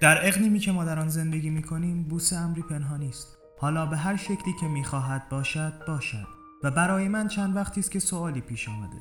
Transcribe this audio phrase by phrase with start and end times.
[0.00, 3.96] در اقلیمی که ما در آن زندگی می کنیم بوس امری پنهانی است حالا به
[3.96, 6.26] هر شکلی که می‌خواهد باشد باشد.
[6.62, 8.96] و برای من چند وقتی است که سوالی پیش آمده.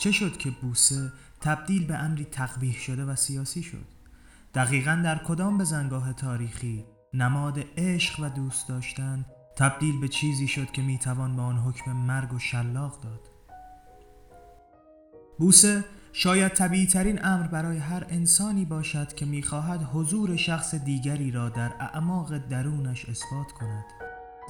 [0.00, 3.84] چه شد که بوسه تبدیل به امری تقبیح شده و سیاسی شد؟
[4.54, 9.24] دقیقا در کدام بزنگاه تاریخی نماد عشق و دوست داشتن
[9.56, 13.20] تبدیل به چیزی شد که می‌توان به آن حکم مرگ و شلاق داد؟
[15.38, 15.84] بوسه
[16.16, 21.72] شاید طبیعی ترین امر برای هر انسانی باشد که می‌خواهد حضور شخص دیگری را در
[21.80, 23.84] اعماق درونش اثبات کند.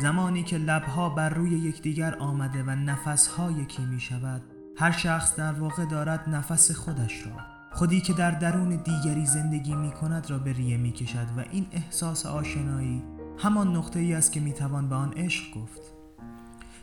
[0.01, 4.43] زمانی که لبها بر روی یکدیگر آمده و نفسها یکی می شود
[4.77, 7.33] هر شخص در واقع دارد نفس خودش را.
[7.73, 11.67] خودی که در درون دیگری زندگی می کند را به ریه می کشد و این
[11.73, 13.03] احساس آشنایی
[13.39, 15.94] همان نقطه ای است که می توان به آن عشق گفت.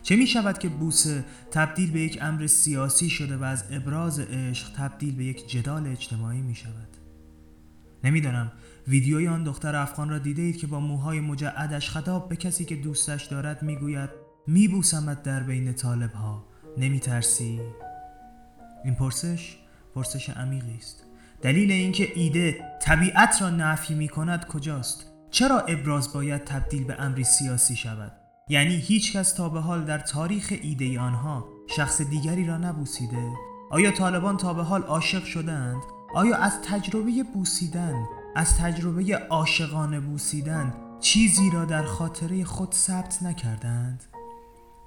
[0.03, 4.71] چه می شود که بوسه تبدیل به یک امر سیاسی شده و از ابراز عشق
[4.77, 6.87] تبدیل به یک جدال اجتماعی می شود
[8.03, 8.51] نمی‌دانم
[8.87, 12.75] ویدیوی آن دختر افغان را دیده اید که با موهای مجعدش خطاب به کسی که
[12.75, 14.09] دوستش دارد می‌گوید
[14.47, 16.45] میبوسمت در بین طالب ها
[16.77, 17.59] نمی ترسی؟
[18.83, 19.57] این پرسش
[19.95, 21.03] پرسش عمیقی است
[21.41, 27.23] دلیل اینکه ایده طبیعت را نفی می کند کجاست؟ چرا ابراز باید تبدیل به امری
[27.23, 28.20] سیاسی شود؟
[28.51, 33.31] یعنی هیچ کس تا به حال در تاریخ ایده آنها شخص دیگری را نبوسیده؟
[33.69, 35.81] آیا طالبان تا به حال عاشق شدند؟
[36.15, 44.03] آیا از تجربه بوسیدن از تجربه عاشقانه بوسیدن چیزی را در خاطره خود ثبت نکردند؟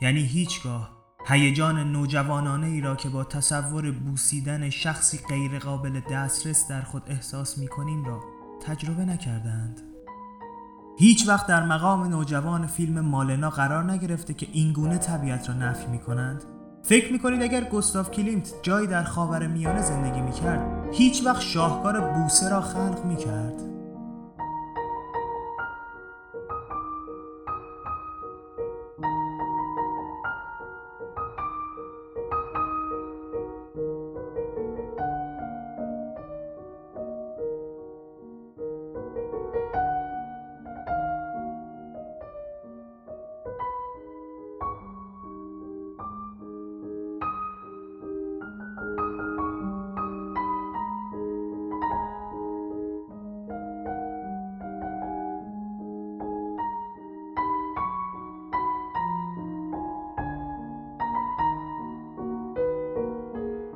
[0.01, 0.91] یعنی هیچگاه
[1.29, 7.59] هیجان نوجوانانه ای را که با تصور بوسیدن شخصی غیر قابل دسترس در خود احساس
[7.59, 8.21] می کنیم را
[8.67, 9.94] تجربه نکردند
[10.97, 15.99] هیچ وقت در مقام نوجوان فیلم مالنا قرار نگرفته که اینگونه طبیعت را نفی می
[15.99, 16.45] کنند
[16.83, 21.41] فکر می کنید اگر گستاف کلیمت جایی در خاور میانه زندگی می کرد هیچ وقت
[21.41, 23.17] شاهکار بوسه را خلق می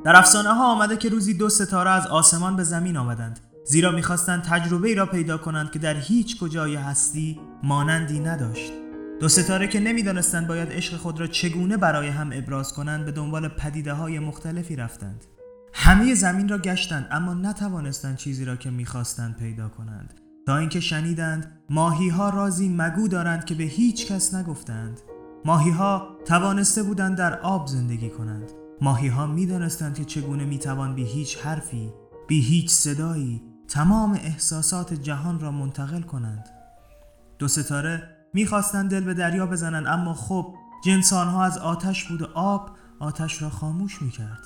[0.09, 4.43] در افسانه ها آمده که روزی دو ستاره از آسمان به زمین آمدند زیرا می‌خواستند
[4.43, 8.73] تجربه ای را پیدا کنند که در هیچ کجای هستی مانندی نداشت.
[9.21, 13.49] دو ستاره که نمی‌دانستند باید عشق خود را چگونه برای هم ابراز کنند به دنبال
[13.49, 15.25] پدیده های مختلفی رفتند.
[15.73, 20.15] همه زمین را گشتند اما نتوانستند چیزی را که می‌خواستند پیدا کنند.
[20.47, 25.01] تا اینکه شنیدند ماهی ها رازی مگو دارند که به هیچ کس نگفتند.
[25.45, 28.53] ماهی ها توانسته بودند در آب زندگی کنند.
[28.81, 31.93] ماهی ها می دانستند که چگونه می توان بی هیچ حرفی
[32.29, 36.49] بی هیچ صدایی تمام احساسات جهان را منتقل کنند.
[37.39, 42.27] دو ستاره می‌خواستند دل به دریا بزنند اما خب جنس آنها از آتش بود و
[42.35, 44.43] آب آتش را خاموش می کرد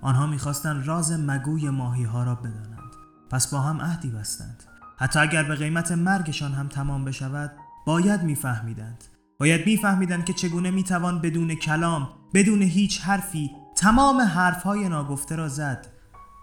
[0.00, 2.92] آنها می‌خواستند راز مگوی ماهی ها را بدانند.
[3.30, 4.62] پس با هم عهدی بستند.
[4.96, 7.52] حتی اگر به قیمت مرگشان هم تمام بشود
[7.86, 9.04] باید میفهمیدند.
[9.40, 15.86] باید میفهمیدند که چگونه می‌توان بدون کلام بدون هیچ حرفی تمام حرفهای ناگفته را زد.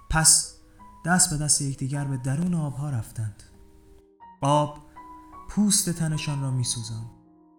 [0.10, 0.56] پس
[1.06, 3.44] دست به دست یکدیگر به درون آبها رفتند.
[4.42, 4.86] آب
[5.50, 7.10] پوست تنشان را میسوزاند.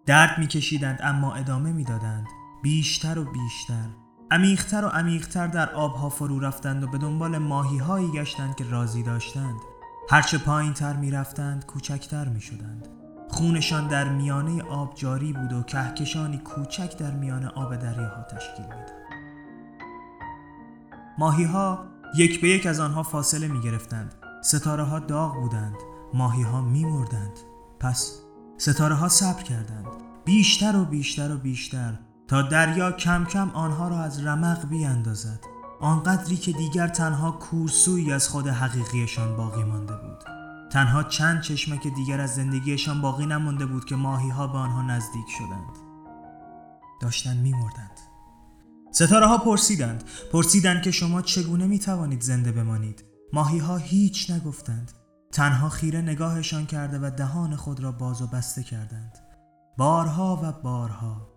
[0.05, 2.27] درد میکشیدند اما ادامه می‌دادند.
[2.63, 3.89] بیشتر و بیشتر.
[4.31, 9.03] عمیقتر و عمیقتر در آبها فرو رفتند و به دنبال ماهی هایی گشتند که راضی
[9.03, 9.59] داشتند.
[10.09, 12.87] هرچه پایین تر می رفتند کوچکتر می شدند
[13.29, 18.97] خونشان در میانه آب جاری بود و کهکشانی کوچک در میان آب دریاها تشکیل می‌داد.
[21.17, 21.85] ماهی ها
[22.15, 25.75] یک به یک از آنها فاصله می گرفتند ستاره ها داغ بودند.
[26.13, 27.39] ماهی ها می مردند
[27.79, 28.19] پس
[28.57, 29.87] ستاره ها صبر کردند.
[30.25, 31.93] بیشتر و بیشتر و بیشتر
[32.27, 35.39] تا دریا کم کم آنها را از رمق بیاندازد.
[35.79, 40.36] آنقدری که دیگر تنها کورسوی از خود حقیقیشان باقی مانده بود.
[40.69, 45.25] تنها چند چشمک دیگر از زندگیشان باقی نمانده بود که ماهی ها به آنها نزدیک
[45.37, 45.77] شدند.
[47.01, 47.99] داشتن میمردند.
[48.91, 50.03] ستاره ها پرسیدند.
[50.31, 53.03] پرسیدند که شما چگونه می توانید زنده بمانید.
[53.33, 54.91] ماهی ها هیچ نگفتند.
[55.31, 59.17] تنها خیره نگاهشان کرده و دهان خود را باز و بسته کردند.
[59.77, 61.27] بارها و بارها.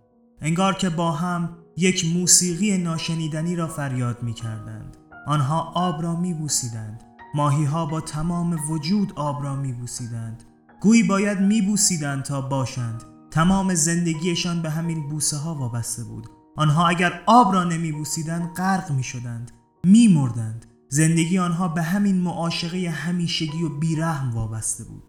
[0.40, 6.34] انگار که با هم یک موسیقی ناشنیدنی را فریاد می کردند آنها آب را می
[6.34, 7.02] بوسیدند
[7.34, 10.42] ماهی ها با تمام وجود آب را میبوسیدند.
[10.80, 13.02] گویی باید میبوسیدند تا باشند.
[13.30, 16.26] تمام زندگیشان به همین بوسه ها وابسته بود.
[16.56, 19.50] آنها اگر آب را نمیبوسیدند غرق می‌شدند
[19.84, 20.66] میمردند.
[20.88, 25.02] زندگی آنها به همین معاشقه همیشگی و بیرحم وابسته بود.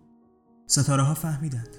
[0.67, 1.69] ستاره ها فهمیدند.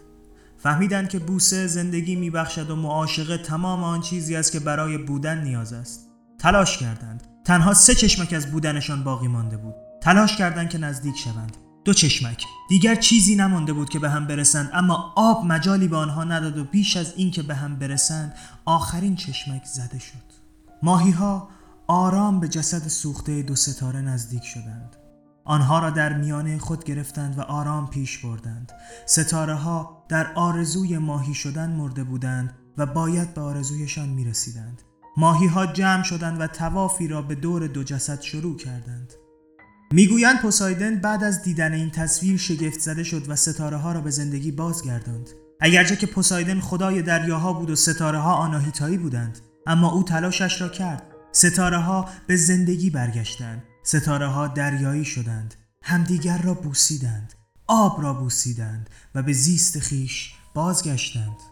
[0.59, 5.73] فهمیدند که بوسه زندگی میبخشد و معاشقه تمام آن چیزی است که برای بودن نیاز
[5.73, 6.09] است.
[6.39, 7.23] تلاش کردند.
[7.45, 9.75] تنها سه چشمک از بودنشان باقی مانده بود.
[10.03, 11.57] تلاش کردند که نزدیک شوند.
[11.85, 12.45] دو چشمک.
[12.69, 16.65] دیگر چیزی نمانده بود که به هم برسند اما آب مجالی به آنها نداد و
[16.65, 18.35] بیش از اینکه به هم برسند
[18.65, 20.33] آخرین چشمک زده شد.
[20.83, 21.49] ماهی ها
[21.87, 24.97] آرام به جسد سوخته دو ستاره نزدیک شدند.
[25.45, 28.73] آنها را در میانه خود گرفتند و آرام پیش بردند.
[29.07, 34.83] ستاره ها در آرزوی ماهی شدن مرده بودند و باید به آرزویشان می رسیدند
[35.17, 39.13] ماهی ها جمع شدند و توافی را به دور دو جسد شروع کردند.
[39.93, 44.11] می‌گویند پوسایدن بعد از دیدن این تصویر شگفت زده شد و ستاره ها را به
[44.11, 45.31] زندگی بازگرداند.
[45.61, 50.69] اگرچه که پوسایدن خدای دریاها بود و ستاره ها آناهیتایی بودند اما او تلاشش را
[50.69, 51.03] کرد.
[51.33, 53.63] ستاره ها به زندگی برگشتند.
[53.83, 55.55] ستاره ها دریایی شدند.
[55.83, 57.33] همدیگر را بوسیدند.
[57.67, 61.52] آب را بوسیدند و به زیست خیش بازگشتند.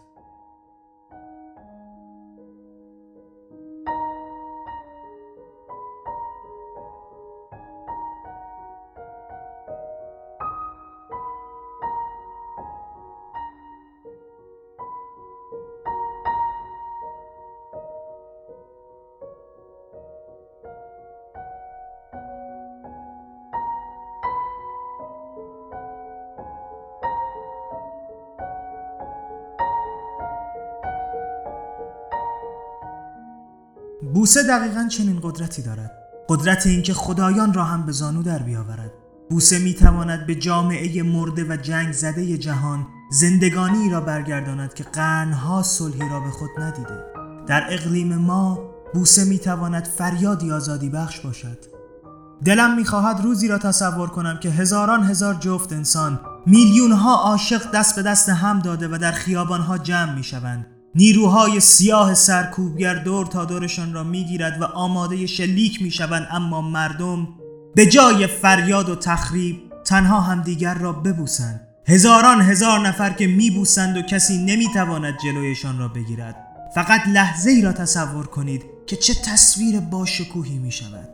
[34.13, 35.91] بوسه دقیقا چنین قدرتی دارد.
[36.29, 38.91] قدرت اینکه خدایان را هم به زانو در بیاورد.
[39.29, 45.63] بوسه می تواند به جامعه مرده و جنگ زده جهان زندگانی را برگرداند که قرنها
[45.63, 47.03] صلحی را به خود ندیده.
[47.47, 48.59] در اقلیم ما
[48.93, 51.57] بوسه می تواند فریادی آزادی بخش باشد.
[52.45, 57.95] دلم می‌خواهد روزی را تصور کنم که هزاران هزار جفت انسان میلیون ها عاشق دست
[57.95, 63.25] به دست هم داده و در خیابان ها جمع می شوند نیروهای سیاه سرکوبگر دور
[63.25, 67.27] تا دورشان را می‌گیرد و آماده شلیک می‌شوند اما مردم
[67.75, 71.67] به جای فریاد و تخریب تنها همدیگر را ببوسند.
[71.87, 76.35] هزاران هزار نفر که میبوسند و کسی نمی‌تواند جلویشان را بگیرد.
[76.75, 81.09] فقط لحظه ای را تصور کنید که چه تصویر باشکوهی می شود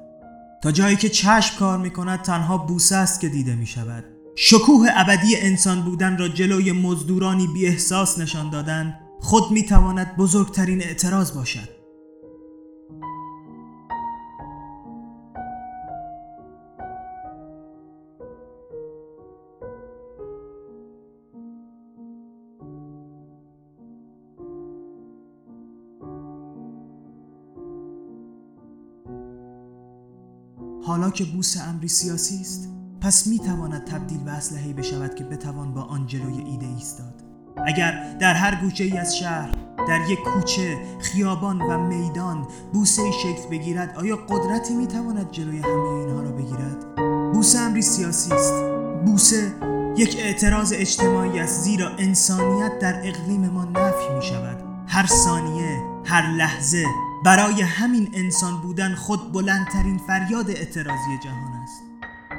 [0.63, 4.03] تا جایی که چشم کار می کند تنها بوسه است که دیده می شود
[4.35, 10.81] شکوه ابدی انسان بودن را جلوی مزدورانی بی احساس نشان دادن خود می تواند بزرگترین
[10.81, 11.77] اعتراض باشد.
[30.83, 32.69] حالا که بوس امری سیاسی است
[33.01, 37.26] پس می تواند تبدیل به اسلحه‌ای بشود که بتوان با آن جلوی ایده ایستاد.
[37.65, 39.49] اگر در هر گوشه ای از شهر
[39.87, 45.89] در یک کوچه، خیابان و میدان بوسه شکل بگیرد آیا قدرتی می تواند جلوی همه
[45.89, 46.95] اینها را بگیرد؟
[47.33, 48.53] بوسه امری سیاسی است.
[49.05, 49.53] بوسه
[49.97, 56.31] یک اعتراض اجتماعی است زیرا انسانیت در اقلیم ما نفی می شود هر ثانیه، هر
[56.31, 56.85] لحظه
[57.25, 61.86] برای همین انسان بودن خود بلندترین فریاد اعتراضی جهان است.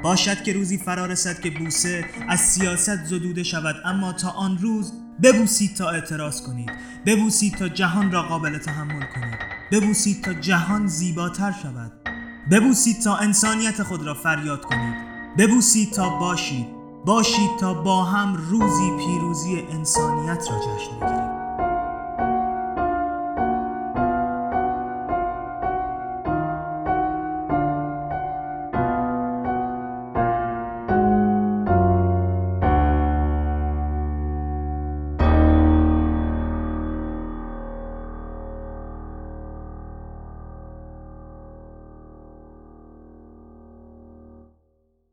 [0.02, 3.76] باشد که روزی فرا رسد که بوسه از سیاست زدوده شود.
[3.84, 6.70] اما تا آن روز ببوسید تا اعتراض کنید.
[7.06, 9.38] ببوسید تا جهان را قابل تحمل کنید.
[9.72, 11.92] ببوسید تا جهان زیباتر شود.
[12.50, 14.94] ببوسید تا انسانیت خود را فریاد کنید.
[15.38, 16.66] ببوسید تا باشید.
[17.06, 21.27] باشید تا با هم روزی پیروزی انسانیت را جشن بگیرید.